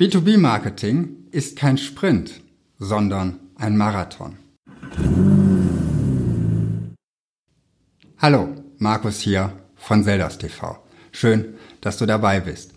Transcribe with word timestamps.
B2B-Marketing 0.00 1.26
ist 1.30 1.56
kein 1.56 1.76
Sprint, 1.76 2.40
sondern 2.78 3.38
ein 3.56 3.76
Marathon. 3.76 4.38
Hallo, 8.16 8.48
Markus 8.78 9.20
hier 9.20 9.52
von 9.76 10.02
Zeldas 10.02 10.38
TV. 10.38 10.82
Schön, 11.12 11.52
dass 11.82 11.98
du 11.98 12.06
dabei 12.06 12.40
bist. 12.40 12.72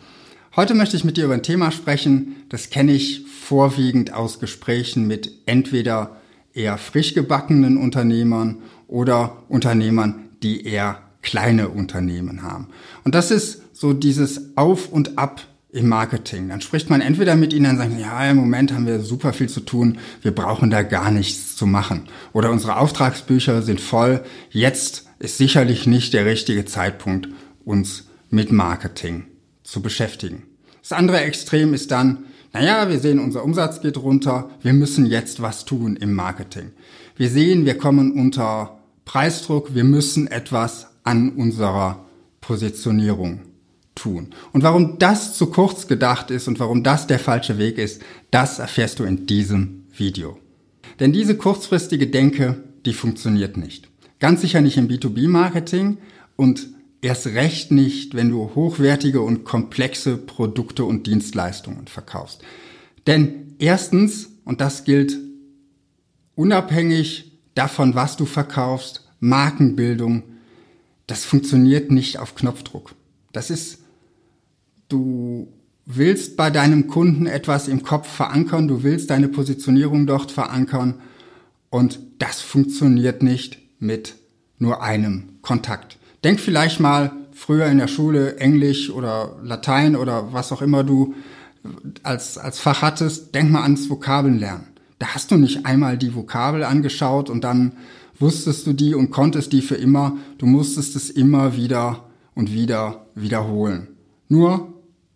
Heute 0.57 0.73
möchte 0.73 0.97
ich 0.97 1.05
mit 1.05 1.15
dir 1.15 1.23
über 1.23 1.36
ein 1.36 1.44
Thema 1.44 1.71
sprechen, 1.71 2.36
das 2.49 2.70
kenne 2.70 2.91
ich 2.91 3.26
vorwiegend 3.26 4.12
aus 4.12 4.42
Gesprächen 4.42 5.08
mit 5.08 5.32
entweder 5.46 6.18
eher 6.54 6.78
frisch 6.78 7.14
gebackenen 7.14 7.78
Unternehmern 7.78 8.64
oder 8.90 9.44
Unternehmern, 9.48 10.28
die 10.44 10.66
eher 10.66 11.02
kleine 11.21 11.70
Unternehmen 11.70 12.42
haben. 12.42 12.68
Und 13.05 13.16
das 13.16 13.32
ist 13.32 13.62
so 13.71 13.94
dieses 13.94 14.58
Auf 14.58 14.92
und 14.92 15.18
Ab 15.18 15.40
im 15.74 15.90
Marketing. 15.90 16.50
Dann 16.50 16.62
spricht 16.62 16.90
man 16.90 17.02
entweder 17.02 17.36
mit 17.36 17.52
ihnen 17.52 17.71
und 17.71 17.78
sagt, 17.78 18.00
ja, 18.00 18.30
im 18.30 18.38
Moment 18.38 18.72
haben 18.72 18.86
wir 18.86 19.02
super 19.02 19.34
viel 19.34 19.50
zu 19.50 19.59
tun, 19.59 19.98
wir 20.22 20.31
brauchen 20.31 20.70
da 20.70 20.84
gar 20.84 21.09
nichts 21.09 21.55
zu 21.55 21.66
machen. 21.66 22.08
Oder 22.31 22.52
unsere 22.52 22.77
Auftragsbücher 22.77 23.64
sind 23.64 23.81
voll, 23.81 24.23
jetzt 24.52 25.08
ist 25.17 25.38
sicherlich 25.38 25.88
nicht 25.88 26.14
der 26.14 26.26
richtige 26.26 26.66
Zeitpunkt, 26.66 27.28
uns 27.66 28.05
mit 28.30 28.52
Marketing 28.52 29.26
zu 29.64 29.81
beschäftigen. 29.81 30.44
Das 30.81 30.91
andere 30.91 31.22
Extrem 31.22 31.73
ist 31.73 31.90
dann, 31.90 32.26
naja, 32.53 32.88
wir 32.90 33.00
sehen, 33.00 33.20
unser 33.20 33.44
Umsatz 33.44 33.81
geht 33.81 33.98
runter, 33.98 34.52
wir 34.62 34.73
müssen 34.73 35.08
jetzt 35.08 35.42
was 35.42 35.66
tun 35.66 35.95
im 35.95 36.14
Marketing. 36.14 36.72
Wir 37.17 37.30
sehen, 37.30 37.66
wir 37.66 37.80
kommen 37.80 38.12
unter 38.12 38.78
Preisdruck, 39.05 39.73
wir 39.73 39.84
müssen 39.84 40.28
etwas 40.28 40.88
an 41.03 41.31
unserer 41.31 42.05
Positionierung 42.42 43.40
tun. 43.95 44.29
Und 44.52 44.63
warum 44.63 44.99
das 44.99 45.38
zu 45.38 45.47
kurz 45.47 45.88
gedacht 45.88 46.31
ist 46.31 46.47
und 46.47 46.59
warum 46.59 46.83
das 46.83 47.07
der 47.07 47.20
falsche 47.20 47.57
Weg 47.57 47.77
ist, 47.77 48.02
das 48.31 48.59
erfährst 48.59 48.99
du 48.99 49.03
in 49.03 49.25
diesem 49.25 49.85
Video. 49.95 50.38
Denn 50.99 51.13
diese 51.13 51.38
kurzfristige 51.38 52.08
Denke, 52.08 52.63
die 52.85 52.94
funktioniert 52.94 53.58
nicht. 53.58 53.89
Ganz 54.19 54.41
sicher 54.41 54.61
nicht 54.61 54.77
im 54.77 54.88
B2B-Marketing 54.88 55.97
und 56.35 56.67
erst 57.02 57.27
recht 57.27 57.72
nicht, 57.72 58.16
wenn 58.16 58.30
du 58.30 58.52
hochwertige 58.55 59.22
und 59.22 59.44
komplexe 59.44 60.17
Produkte 60.17 60.85
und 60.85 61.07
Dienstleistungen 61.07 61.88
verkaufst. 61.88 62.41
Denn 63.05 63.55
erstens, 63.59 64.30
und 64.45 64.61
das 64.61 64.85
gilt 64.85 65.17
unabhängig 66.35 67.31
davon, 67.55 67.95
was 67.95 68.16
du 68.16 68.25
verkaufst, 68.25 69.07
Markenbildung, 69.19 70.23
das 71.07 71.25
funktioniert 71.25 71.91
nicht 71.91 72.19
auf 72.19 72.35
Knopfdruck. 72.35 72.95
Das 73.33 73.50
ist 73.50 73.83
du 74.89 75.48
willst 75.86 76.38
bei 76.38 76.50
deinem 76.50 76.88
Kunden 76.88 77.26
etwas 77.26 77.67
im 77.67 77.84
Kopf 77.84 78.08
verankern, 78.08 78.67
du 78.67 78.84
willst 78.84 79.09
deine 79.09 79.28
Positionierung 79.28 80.08
dort 80.08 80.31
verankern 80.31 80.95
und 81.70 82.00
das 82.20 82.42
funktioniert 82.42 83.23
nicht 83.23 83.59
mit 83.80 84.16
nur 84.59 84.81
einem 84.81 85.30
Kontakt. 85.42 85.98
Denk 86.23 86.40
vielleicht 86.40 86.80
mal 86.80 87.12
früher 87.34 87.66
in 87.66 87.80
der 87.80 87.88
Schule 87.88 88.38
Englisch 88.38 88.90
oder 88.90 89.36
Latein 89.44 89.95
oder 89.95 90.31
was 90.31 90.52
auch 90.52 90.62
immer 90.62 90.84
du 90.84 91.16
als, 92.03 92.38
als 92.38 92.59
Fach 92.59 92.81
hattest, 92.81 93.36
denk 93.36 93.52
mal 93.52 93.64
ans 93.64 93.90
Vokabeln 93.90 94.40
lernen. 94.40 94.68
Da 95.00 95.08
hast 95.08 95.31
du 95.31 95.36
nicht 95.36 95.66
einmal 95.66 95.97
die 95.97 96.16
Vokabel 96.16 96.64
angeschaut 96.64 97.30
und 97.30 97.44
dann 97.44 97.73
wusstest 98.20 98.68
du 98.68 98.73
die 98.73 98.95
und 98.95 99.12
konntest 99.12 99.52
die 99.52 99.62
für 99.62 99.75
immer. 99.75 100.18
Du 100.38 100.45
musstest 100.45 100.95
es 100.95 101.09
immer 101.09 101.58
wieder 101.58 102.06
und 102.36 102.53
wieder 102.53 103.08
wiederholen. 103.16 103.90
Nur 104.30 104.72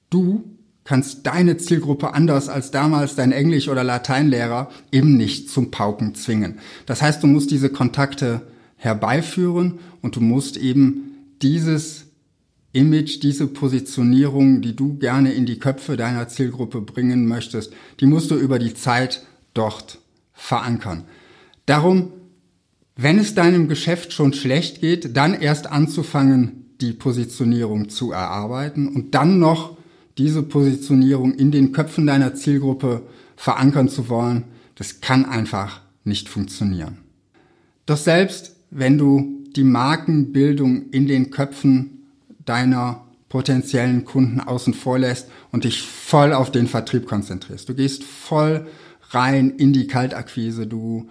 Du 0.10 0.44
kannst 0.84 1.28
deine 1.28 1.58
Zielgruppe 1.58 2.14
anders 2.14 2.48
als 2.48 2.72
damals 2.72 3.16
dein 3.16 3.34
Englisch- 3.34 3.68
oder 3.68 3.84
Lateinlehrer 3.84 4.70
eben 4.92 5.18
nicht 5.18 5.50
zum 5.50 5.70
Pauken 5.70 6.16
zwingen. 6.16 6.60
Das 6.86 7.02
heißt, 7.02 7.22
du 7.22 7.28
musst 7.28 7.52
diese 7.52 7.70
Kontakte 7.70 8.48
herbeiführen 8.78 9.80
und 10.02 10.16
du 10.16 10.22
musst 10.22 10.56
eben 10.56 11.18
dieses 11.42 12.06
Image, 12.72 13.22
diese 13.24 13.48
Positionierung, 13.48 14.62
die 14.62 14.76
du 14.76 14.98
gerne 14.98 15.34
in 15.34 15.46
die 15.46 15.60
Köpfe 15.60 15.98
deiner 15.98 16.28
Zielgruppe 16.28 16.82
bringen 16.82 17.26
möchtest, 17.26 17.74
die 18.00 18.06
musst 18.06 18.32
du 18.32 18.36
über 18.36 18.60
die 18.60 18.74
Zeit 18.74 19.26
dort 19.54 20.00
verankern. 20.34 21.04
Darum, 21.66 22.14
wenn 22.96 23.20
es 23.20 23.36
deinem 23.36 23.68
Geschäft 23.68 24.14
schon 24.14 24.34
schlecht 24.34 24.80
geht, 24.80 25.18
dann 25.18 25.34
erst 25.34 25.68
anzufangen, 25.68 26.66
die 26.80 26.94
Positionierung 26.94 27.90
zu 27.90 28.12
erarbeiten 28.12 28.88
und 28.88 29.16
dann 29.16 29.40
noch 29.40 29.77
diese 30.18 30.44
Positionierung 30.44 31.34
in 31.36 31.52
den 31.52 31.72
Köpfen 31.72 32.08
deiner 32.08 32.36
Zielgruppe 32.36 33.04
verankern 33.36 33.90
zu 33.90 34.10
wollen, 34.10 34.46
das 34.76 35.02
kann 35.02 35.26
einfach 35.26 35.82
nicht 36.04 36.30
funktionieren. 36.30 36.98
Doch 37.86 37.98
selbst 37.98 38.56
wenn 38.70 38.98
du 38.98 39.44
die 39.56 39.64
Markenbildung 39.64 40.90
in 40.92 41.08
den 41.08 41.32
Köpfen 41.32 42.06
deiner 42.46 43.06
potenziellen 43.30 44.06
Kunden 44.06 44.40
außen 44.40 44.74
vor 44.74 45.00
lässt 45.00 45.30
und 45.52 45.64
dich 45.64 45.82
voll 45.82 46.34
auf 46.34 46.52
den 46.52 46.68
Vertrieb 46.68 47.08
konzentrierst. 47.08 47.68
Du 47.68 47.76
gehst 47.76 48.04
voll 48.04 48.68
rein 49.10 49.52
in 49.52 49.74
die 49.74 49.88
Kaltakquise, 49.88 50.68
du 50.68 51.08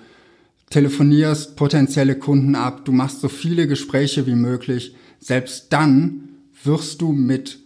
telefonierst 0.70 1.56
potenzielle 1.56 2.16
Kunden 2.16 2.54
ab, 2.54 2.84
du 2.84 2.92
machst 2.92 3.20
so 3.20 3.28
viele 3.28 3.66
Gespräche 3.66 4.26
wie 4.26 4.34
möglich. 4.34 4.94
Selbst 5.20 5.72
dann 5.72 6.28
wirst 6.64 7.00
du 7.02 7.12
mit 7.12 7.58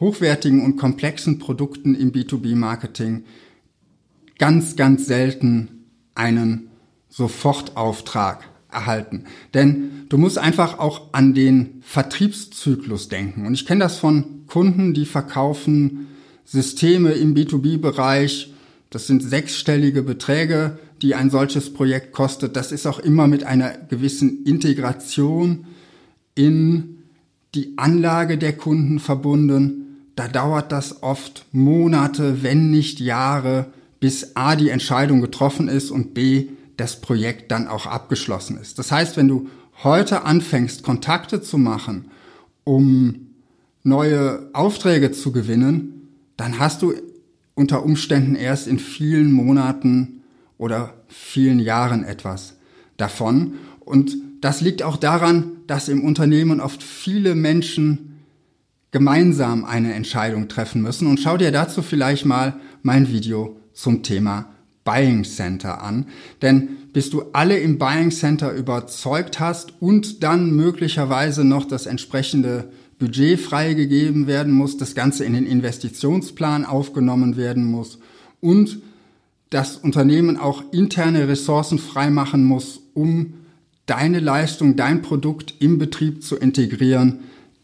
hochwertigen 0.00 0.64
und 0.64 0.76
komplexen 0.76 1.38
Produkten 1.38 1.94
im 1.94 2.10
B2B-Marketing 2.10 3.24
ganz, 4.38 4.74
ganz 4.74 5.06
selten 5.06 5.68
einen 6.14 6.70
Sofortauftrag 7.10 8.48
erhalten. 8.72 9.24
Denn 9.52 10.06
du 10.08 10.16
musst 10.16 10.38
einfach 10.38 10.78
auch 10.78 11.12
an 11.12 11.34
den 11.34 11.82
Vertriebszyklus 11.82 13.08
denken. 13.08 13.46
Und 13.46 13.54
ich 13.54 13.66
kenne 13.66 13.80
das 13.80 13.98
von 13.98 14.46
Kunden, 14.46 14.94
die 14.94 15.04
verkaufen 15.04 16.08
Systeme 16.44 17.12
im 17.12 17.34
B2B-Bereich. 17.34 18.54
Das 18.88 19.06
sind 19.06 19.22
sechsstellige 19.22 20.02
Beträge, 20.02 20.78
die 21.02 21.14
ein 21.14 21.30
solches 21.30 21.72
Projekt 21.72 22.12
kostet. 22.12 22.56
Das 22.56 22.72
ist 22.72 22.86
auch 22.86 22.98
immer 22.98 23.26
mit 23.26 23.44
einer 23.44 23.70
gewissen 23.70 24.44
Integration 24.44 25.66
in 26.34 26.96
die 27.54 27.74
Anlage 27.76 28.38
der 28.38 28.56
Kunden 28.56 29.00
verbunden 29.00 29.89
da 30.20 30.28
dauert 30.28 30.70
das 30.70 31.02
oft 31.02 31.46
Monate, 31.50 32.42
wenn 32.42 32.70
nicht 32.70 33.00
Jahre, 33.00 33.72
bis 34.00 34.36
A 34.36 34.54
die 34.54 34.68
Entscheidung 34.68 35.22
getroffen 35.22 35.66
ist 35.66 35.90
und 35.90 36.12
B 36.12 36.48
das 36.76 37.00
Projekt 37.00 37.50
dann 37.50 37.66
auch 37.66 37.86
abgeschlossen 37.86 38.58
ist. 38.58 38.78
Das 38.78 38.92
heißt, 38.92 39.16
wenn 39.16 39.28
du 39.28 39.48
heute 39.82 40.26
anfängst, 40.26 40.82
Kontakte 40.82 41.40
zu 41.40 41.56
machen, 41.56 42.10
um 42.64 43.28
neue 43.82 44.50
Aufträge 44.52 45.10
zu 45.10 45.32
gewinnen, 45.32 46.10
dann 46.36 46.58
hast 46.58 46.82
du 46.82 46.92
unter 47.54 47.82
Umständen 47.82 48.34
erst 48.34 48.66
in 48.66 48.78
vielen 48.78 49.32
Monaten 49.32 50.20
oder 50.58 50.92
vielen 51.08 51.60
Jahren 51.60 52.04
etwas 52.04 52.56
davon. 52.98 53.54
Und 53.80 54.18
das 54.42 54.60
liegt 54.60 54.82
auch 54.82 54.98
daran, 54.98 55.52
dass 55.66 55.88
im 55.88 56.04
Unternehmen 56.04 56.60
oft 56.60 56.82
viele 56.82 57.34
Menschen 57.34 58.09
gemeinsam 58.90 59.64
eine 59.64 59.94
Entscheidung 59.94 60.48
treffen 60.48 60.82
müssen. 60.82 61.06
Und 61.06 61.20
schau 61.20 61.36
dir 61.36 61.52
dazu 61.52 61.82
vielleicht 61.82 62.26
mal 62.26 62.54
mein 62.82 63.10
Video 63.10 63.56
zum 63.72 64.02
Thema 64.02 64.46
Buying 64.84 65.24
Center 65.24 65.82
an. 65.82 66.06
Denn 66.42 66.68
bis 66.92 67.10
du 67.10 67.24
alle 67.32 67.58
im 67.58 67.78
Buying 67.78 68.10
Center 68.10 68.52
überzeugt 68.52 69.38
hast 69.38 69.74
und 69.80 70.22
dann 70.22 70.54
möglicherweise 70.56 71.44
noch 71.44 71.64
das 71.64 71.86
entsprechende 71.86 72.70
Budget 72.98 73.40
freigegeben 73.40 74.26
werden 74.26 74.52
muss, 74.52 74.76
das 74.76 74.94
Ganze 74.94 75.24
in 75.24 75.32
den 75.32 75.46
Investitionsplan 75.46 76.64
aufgenommen 76.64 77.36
werden 77.36 77.64
muss 77.64 77.98
und 78.40 78.80
das 79.48 79.76
Unternehmen 79.76 80.36
auch 80.36 80.62
interne 80.72 81.26
Ressourcen 81.28 81.78
freimachen 81.78 82.44
muss, 82.44 82.80
um 82.94 83.34
deine 83.86 84.20
Leistung, 84.20 84.76
dein 84.76 85.02
Produkt 85.02 85.54
im 85.58 85.78
Betrieb 85.78 86.22
zu 86.22 86.36
integrieren, 86.36 87.20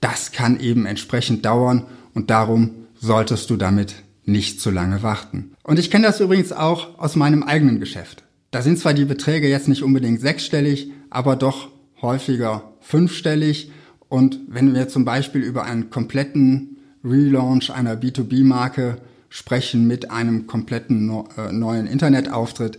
das 0.06 0.30
kann 0.30 0.60
eben 0.60 0.86
entsprechend 0.86 1.44
dauern 1.44 1.84
und 2.14 2.30
darum 2.30 2.86
solltest 2.94 3.50
du 3.50 3.56
damit 3.56 4.04
nicht 4.24 4.60
zu 4.60 4.70
lange 4.70 5.02
warten. 5.02 5.50
Und 5.64 5.80
ich 5.80 5.90
kenne 5.90 6.06
das 6.06 6.20
übrigens 6.20 6.52
auch 6.52 6.96
aus 7.00 7.16
meinem 7.16 7.42
eigenen 7.42 7.80
Geschäft. 7.80 8.22
Da 8.52 8.62
sind 8.62 8.78
zwar 8.78 8.94
die 8.94 9.04
Beträge 9.04 9.48
jetzt 9.48 9.66
nicht 9.66 9.82
unbedingt 9.82 10.20
sechsstellig, 10.20 10.92
aber 11.10 11.34
doch 11.34 11.70
häufiger 12.02 12.72
fünfstellig. 12.78 13.72
Und 14.08 14.38
wenn 14.46 14.74
wir 14.74 14.86
zum 14.86 15.04
Beispiel 15.04 15.42
über 15.42 15.64
einen 15.64 15.90
kompletten 15.90 16.76
Relaunch 17.02 17.72
einer 17.72 17.96
B2B-Marke 17.96 18.98
sprechen 19.28 19.88
mit 19.88 20.12
einem 20.12 20.46
kompletten 20.46 21.10
äh, 21.36 21.50
neuen 21.50 21.88
Internetauftritt, 21.88 22.78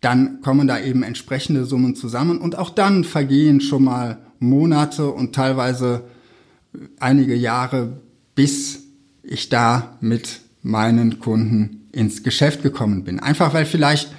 dann 0.00 0.40
kommen 0.40 0.68
da 0.68 0.78
eben 0.78 1.02
entsprechende 1.02 1.64
Summen 1.64 1.96
zusammen 1.96 2.38
und 2.38 2.56
auch 2.56 2.70
dann 2.70 3.02
vergehen 3.02 3.60
schon 3.60 3.82
mal 3.82 4.18
Monate 4.38 5.10
und 5.10 5.34
teilweise 5.34 6.04
einige 6.98 7.34
Jahre, 7.34 8.00
bis 8.34 8.84
ich 9.22 9.48
da 9.48 9.96
mit 10.00 10.40
meinen 10.62 11.18
Kunden 11.18 11.88
ins 11.92 12.22
Geschäft 12.22 12.62
gekommen 12.62 13.04
bin. 13.04 13.20
Einfach 13.20 13.54
weil 13.54 13.66
vielleicht 13.66 14.12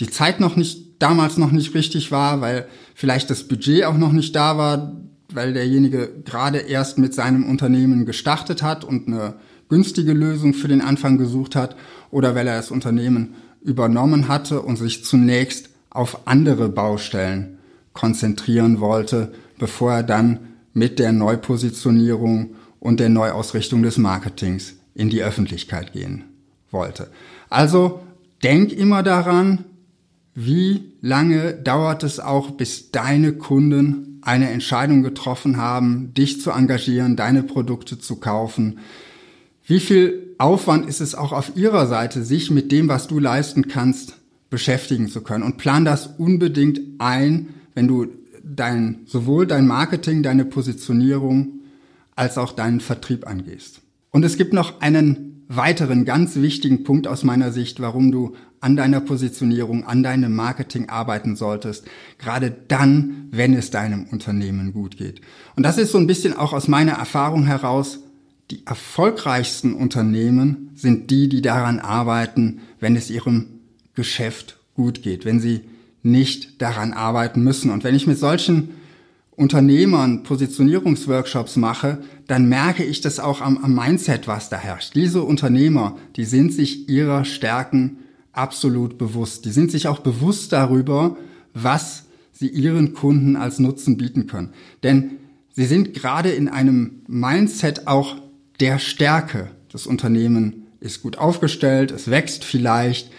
die 0.00 0.08
Zeit 0.08 0.40
noch 0.40 0.56
nicht, 0.56 1.02
damals 1.02 1.36
noch 1.36 1.52
nicht 1.52 1.74
richtig 1.74 2.10
war, 2.10 2.40
weil 2.40 2.66
vielleicht 2.94 3.30
das 3.30 3.44
Budget 3.44 3.84
auch 3.84 3.96
noch 3.96 4.12
nicht 4.12 4.34
da 4.34 4.56
war, 4.56 4.96
weil 5.32 5.52
derjenige 5.52 6.10
gerade 6.24 6.58
erst 6.58 6.98
mit 6.98 7.14
seinem 7.14 7.48
Unternehmen 7.48 8.06
gestartet 8.06 8.62
hat 8.62 8.84
und 8.84 9.06
eine 9.06 9.34
günstige 9.68 10.12
Lösung 10.12 10.54
für 10.54 10.68
den 10.68 10.80
Anfang 10.80 11.16
gesucht 11.18 11.54
hat 11.54 11.76
oder 12.10 12.34
weil 12.34 12.46
er 12.46 12.56
das 12.56 12.70
Unternehmen 12.70 13.34
übernommen 13.62 14.28
hatte 14.28 14.62
und 14.62 14.76
sich 14.76 15.04
zunächst 15.04 15.70
auf 15.90 16.26
andere 16.26 16.68
Baustellen 16.68 17.58
konzentrieren 17.92 18.80
wollte, 18.80 19.32
bevor 19.58 19.92
er 19.92 20.02
dann 20.02 20.38
mit 20.72 20.98
der 20.98 21.12
Neupositionierung 21.12 22.54
und 22.78 23.00
der 23.00 23.08
Neuausrichtung 23.08 23.82
des 23.82 23.98
Marketings 23.98 24.74
in 24.94 25.10
die 25.10 25.22
Öffentlichkeit 25.22 25.92
gehen 25.92 26.24
wollte. 26.70 27.08
Also 27.48 28.00
denk 28.42 28.72
immer 28.72 29.02
daran, 29.02 29.64
wie 30.34 30.94
lange 31.00 31.54
dauert 31.54 32.02
es 32.02 32.20
auch, 32.20 32.52
bis 32.52 32.90
deine 32.90 33.32
Kunden 33.32 34.20
eine 34.22 34.50
Entscheidung 34.50 35.02
getroffen 35.02 35.56
haben, 35.56 36.14
dich 36.14 36.40
zu 36.40 36.50
engagieren, 36.50 37.16
deine 37.16 37.42
Produkte 37.42 37.98
zu 37.98 38.16
kaufen. 38.16 38.78
Wie 39.66 39.80
viel 39.80 40.34
Aufwand 40.38 40.88
ist 40.88 41.00
es 41.00 41.14
auch 41.14 41.32
auf 41.32 41.56
ihrer 41.56 41.86
Seite, 41.86 42.22
sich 42.22 42.50
mit 42.50 42.72
dem, 42.72 42.88
was 42.88 43.06
du 43.08 43.18
leisten 43.18 43.68
kannst, 43.68 44.14
beschäftigen 44.50 45.08
zu 45.08 45.22
können? 45.22 45.44
Und 45.44 45.58
plan 45.58 45.84
das 45.84 46.06
unbedingt 46.18 46.80
ein, 46.98 47.48
wenn 47.74 47.88
du 47.88 48.08
dein, 48.56 49.00
sowohl 49.06 49.46
dein 49.46 49.66
Marketing, 49.66 50.22
deine 50.22 50.44
Positionierung 50.44 51.60
als 52.16 52.38
auch 52.38 52.52
deinen 52.52 52.80
Vertrieb 52.80 53.26
angehst. 53.26 53.80
Und 54.10 54.24
es 54.24 54.36
gibt 54.36 54.52
noch 54.52 54.80
einen 54.80 55.46
weiteren 55.48 56.04
ganz 56.04 56.36
wichtigen 56.36 56.84
Punkt 56.84 57.08
aus 57.08 57.24
meiner 57.24 57.50
Sicht, 57.50 57.80
warum 57.80 58.12
du 58.12 58.34
an 58.60 58.76
deiner 58.76 59.00
Positionierung, 59.00 59.84
an 59.84 60.02
deinem 60.02 60.34
Marketing 60.34 60.88
arbeiten 60.88 61.34
solltest, 61.34 61.86
gerade 62.18 62.54
dann, 62.68 63.28
wenn 63.30 63.54
es 63.54 63.70
deinem 63.70 64.04
Unternehmen 64.04 64.72
gut 64.72 64.96
geht. 64.96 65.20
Und 65.56 65.64
das 65.64 65.78
ist 65.78 65.92
so 65.92 65.98
ein 65.98 66.06
bisschen 66.06 66.36
auch 66.36 66.52
aus 66.52 66.68
meiner 66.68 66.92
Erfahrung 66.92 67.46
heraus, 67.46 68.00
die 68.50 68.66
erfolgreichsten 68.66 69.74
Unternehmen 69.74 70.70
sind 70.74 71.10
die, 71.10 71.28
die 71.28 71.42
daran 71.42 71.78
arbeiten, 71.78 72.60
wenn 72.80 72.96
es 72.96 73.10
ihrem 73.10 73.46
Geschäft 73.94 74.58
gut 74.74 75.02
geht, 75.02 75.24
wenn 75.24 75.40
sie 75.40 75.62
nicht 76.02 76.60
daran 76.62 76.92
arbeiten 76.92 77.42
müssen. 77.42 77.70
Und 77.70 77.84
wenn 77.84 77.94
ich 77.94 78.06
mit 78.06 78.18
solchen 78.18 78.70
Unternehmern 79.30 80.22
Positionierungsworkshops 80.22 81.56
mache, 81.56 81.98
dann 82.26 82.48
merke 82.48 82.84
ich 82.84 83.00
das 83.00 83.18
auch 83.20 83.40
am, 83.40 83.58
am 83.58 83.74
Mindset, 83.74 84.28
was 84.28 84.48
da 84.50 84.56
herrscht. 84.56 84.94
Diese 84.94 85.22
Unternehmer, 85.22 85.96
die 86.16 86.24
sind 86.24 86.52
sich 86.52 86.88
ihrer 86.88 87.24
Stärken 87.24 87.98
absolut 88.32 88.98
bewusst. 88.98 89.44
Die 89.44 89.50
sind 89.50 89.70
sich 89.70 89.88
auch 89.88 90.00
bewusst 90.00 90.52
darüber, 90.52 91.16
was 91.54 92.04
sie 92.32 92.48
ihren 92.48 92.94
Kunden 92.94 93.36
als 93.36 93.58
Nutzen 93.58 93.96
bieten 93.96 94.26
können. 94.26 94.50
Denn 94.82 95.12
sie 95.52 95.66
sind 95.66 95.94
gerade 95.94 96.30
in 96.30 96.48
einem 96.48 97.02
Mindset 97.06 97.86
auch 97.86 98.16
der 98.60 98.78
Stärke. 98.78 99.48
Das 99.72 99.86
Unternehmen 99.86 100.66
ist 100.80 101.02
gut 101.02 101.18
aufgestellt, 101.18 101.90
es 101.90 102.10
wächst 102.10 102.44
vielleicht, 102.44 103.10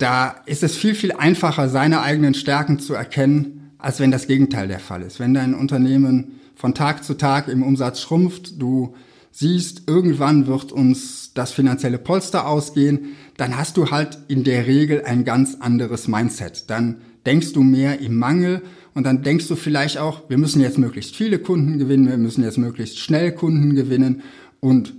da 0.00 0.36
ist 0.46 0.62
es 0.62 0.76
viel, 0.76 0.94
viel 0.94 1.12
einfacher, 1.12 1.68
seine 1.68 2.00
eigenen 2.00 2.34
Stärken 2.34 2.78
zu 2.78 2.94
erkennen, 2.94 3.72
als 3.78 4.00
wenn 4.00 4.10
das 4.10 4.26
Gegenteil 4.26 4.66
der 4.66 4.80
Fall 4.80 5.02
ist. 5.02 5.20
Wenn 5.20 5.34
dein 5.34 5.54
Unternehmen 5.54 6.40
von 6.54 6.74
Tag 6.74 7.04
zu 7.04 7.14
Tag 7.14 7.48
im 7.48 7.62
Umsatz 7.62 8.00
schrumpft, 8.00 8.60
du 8.60 8.94
siehst, 9.30 9.82
irgendwann 9.86 10.46
wird 10.46 10.72
uns 10.72 11.32
das 11.34 11.52
finanzielle 11.52 11.98
Polster 11.98 12.46
ausgehen, 12.46 13.16
dann 13.36 13.56
hast 13.56 13.76
du 13.76 13.90
halt 13.90 14.18
in 14.28 14.42
der 14.42 14.66
Regel 14.66 15.04
ein 15.04 15.24
ganz 15.24 15.56
anderes 15.60 16.08
Mindset. 16.08 16.70
Dann 16.70 17.02
denkst 17.26 17.52
du 17.52 17.62
mehr 17.62 18.00
im 18.00 18.18
Mangel 18.18 18.62
und 18.94 19.04
dann 19.04 19.22
denkst 19.22 19.48
du 19.48 19.54
vielleicht 19.56 19.98
auch, 19.98 20.28
wir 20.30 20.38
müssen 20.38 20.62
jetzt 20.62 20.78
möglichst 20.78 21.14
viele 21.14 21.38
Kunden 21.38 21.78
gewinnen, 21.78 22.08
wir 22.08 22.16
müssen 22.16 22.42
jetzt 22.42 22.58
möglichst 22.58 22.98
schnell 22.98 23.32
Kunden 23.32 23.74
gewinnen 23.74 24.22
und 24.60 24.94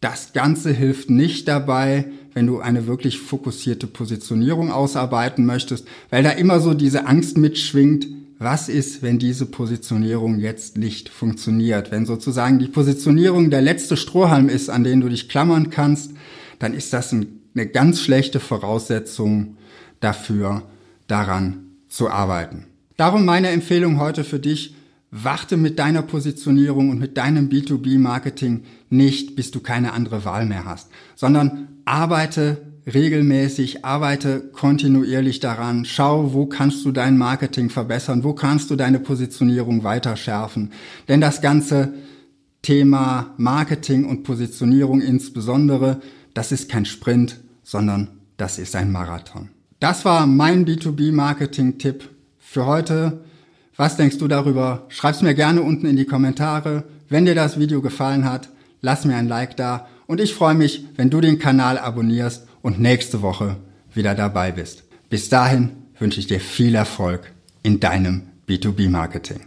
das 0.00 0.32
Ganze 0.32 0.72
hilft 0.72 1.10
nicht 1.10 1.48
dabei, 1.48 2.06
wenn 2.34 2.46
du 2.46 2.60
eine 2.60 2.86
wirklich 2.86 3.18
fokussierte 3.18 3.86
Positionierung 3.86 4.70
ausarbeiten 4.70 5.44
möchtest, 5.44 5.86
weil 6.10 6.22
da 6.22 6.30
immer 6.30 6.60
so 6.60 6.74
diese 6.74 7.06
Angst 7.06 7.36
mitschwingt, 7.36 8.06
was 8.38 8.68
ist, 8.68 9.02
wenn 9.02 9.18
diese 9.18 9.46
Positionierung 9.46 10.38
jetzt 10.38 10.78
nicht 10.78 11.08
funktioniert? 11.08 11.90
Wenn 11.90 12.06
sozusagen 12.06 12.60
die 12.60 12.68
Positionierung 12.68 13.50
der 13.50 13.62
letzte 13.62 13.96
Strohhalm 13.96 14.48
ist, 14.48 14.70
an 14.70 14.84
den 14.84 15.00
du 15.00 15.08
dich 15.08 15.28
klammern 15.28 15.70
kannst, 15.70 16.12
dann 16.60 16.74
ist 16.74 16.92
das 16.92 17.12
eine 17.12 17.66
ganz 17.66 18.00
schlechte 18.00 18.38
Voraussetzung 18.38 19.56
dafür, 19.98 20.62
daran 21.08 21.64
zu 21.88 22.08
arbeiten. 22.08 22.66
Darum 22.96 23.24
meine 23.24 23.48
Empfehlung 23.48 23.98
heute 23.98 24.22
für 24.22 24.38
dich, 24.38 24.74
warte 25.10 25.56
mit 25.56 25.78
deiner 25.78 26.02
Positionierung 26.02 26.90
und 26.90 26.98
mit 26.98 27.16
deinem 27.16 27.48
B2B-Marketing 27.48 28.64
nicht, 28.90 29.36
bis 29.36 29.50
du 29.50 29.60
keine 29.60 29.92
andere 29.92 30.24
Wahl 30.24 30.46
mehr 30.46 30.64
hast, 30.64 30.88
sondern 31.16 31.68
arbeite 31.84 32.62
regelmäßig, 32.92 33.84
arbeite 33.84 34.40
kontinuierlich 34.40 35.40
daran, 35.40 35.84
schau, 35.84 36.32
wo 36.32 36.46
kannst 36.46 36.84
du 36.84 36.92
dein 36.92 37.18
Marketing 37.18 37.70
verbessern, 37.70 38.24
wo 38.24 38.32
kannst 38.32 38.70
du 38.70 38.76
deine 38.76 38.98
Positionierung 38.98 39.84
weiter 39.84 40.16
schärfen. 40.16 40.72
Denn 41.06 41.20
das 41.20 41.40
ganze 41.40 41.92
Thema 42.62 43.34
Marketing 43.36 44.06
und 44.06 44.24
Positionierung 44.24 45.00
insbesondere, 45.00 46.00
das 46.34 46.52
ist 46.52 46.68
kein 46.68 46.84
Sprint, 46.84 47.40
sondern 47.62 48.08
das 48.36 48.58
ist 48.58 48.74
ein 48.74 48.90
Marathon. 48.90 49.50
Das 49.80 50.04
war 50.04 50.26
mein 50.26 50.66
B2B-Marketing-Tipp 50.66 52.08
für 52.38 52.66
heute. 52.66 53.20
Was 53.78 53.96
denkst 53.96 54.18
du 54.18 54.26
darüber? 54.26 54.86
Schreib's 54.88 55.22
mir 55.22 55.34
gerne 55.34 55.62
unten 55.62 55.86
in 55.86 55.96
die 55.96 56.04
Kommentare. 56.04 56.82
Wenn 57.08 57.26
dir 57.26 57.36
das 57.36 57.60
Video 57.60 57.80
gefallen 57.80 58.24
hat, 58.24 58.48
lass 58.80 59.04
mir 59.04 59.14
ein 59.14 59.28
Like 59.28 59.56
da 59.56 59.86
und 60.08 60.20
ich 60.20 60.34
freue 60.34 60.56
mich, 60.56 60.84
wenn 60.96 61.10
du 61.10 61.20
den 61.20 61.38
Kanal 61.38 61.78
abonnierst 61.78 62.44
und 62.60 62.80
nächste 62.80 63.22
Woche 63.22 63.56
wieder 63.94 64.16
dabei 64.16 64.50
bist. 64.50 64.82
Bis 65.10 65.28
dahin 65.28 65.70
wünsche 65.96 66.18
ich 66.18 66.26
dir 66.26 66.40
viel 66.40 66.74
Erfolg 66.74 67.32
in 67.62 67.78
deinem 67.78 68.22
B2B-Marketing. 68.48 69.42